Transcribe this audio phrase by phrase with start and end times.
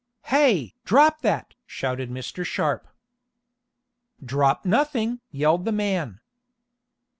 [0.23, 0.73] "Hey!
[0.83, 2.43] Drop that!" shouted Mr.
[2.43, 2.87] Sharp.
[4.25, 6.19] "Drop nothing!" yelled the man.